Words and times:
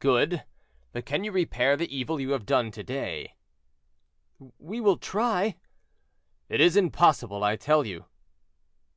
"Good; 0.00 0.42
but 0.90 1.06
can 1.06 1.22
you 1.22 1.30
repair 1.30 1.76
the 1.76 1.96
evil 1.96 2.18
you 2.20 2.30
have 2.32 2.44
done 2.44 2.72
to 2.72 2.82
day?" 2.82 3.36
"We 4.58 4.80
will 4.80 4.96
try." 4.98 5.54
"It 6.48 6.60
is 6.60 6.76
impossible, 6.76 7.44
I 7.44 7.54
tell 7.54 7.86
you." 7.86 8.06